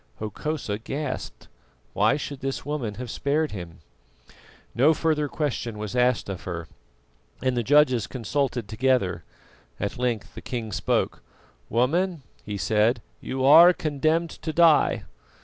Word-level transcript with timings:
Hokosa 0.17 0.79
gasped. 0.79 1.47
Why 1.93 2.17
should 2.17 2.39
this 2.39 2.65
woman 2.65 2.95
have 2.95 3.11
spared 3.11 3.51
him? 3.51 3.81
No 4.73 4.95
further 4.95 5.27
question 5.27 5.77
was 5.77 5.95
asked 5.95 6.27
of 6.27 6.41
her, 6.45 6.67
and 7.43 7.55
the 7.55 7.61
judges 7.61 8.07
consulted 8.07 8.67
together. 8.67 9.23
At 9.79 9.99
length 9.99 10.33
the 10.33 10.41
king 10.41 10.71
spoke. 10.71 11.21
"Woman," 11.69 12.23
he 12.43 12.57
said, 12.57 13.03
"you 13.21 13.45
are 13.45 13.73
condemned 13.73 14.31
to 14.31 14.51
die. 14.51 15.03